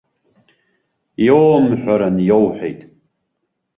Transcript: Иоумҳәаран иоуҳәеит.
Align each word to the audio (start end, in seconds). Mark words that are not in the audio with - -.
Иоумҳәаран 1.27 2.15
иоуҳәеит. 2.27 2.81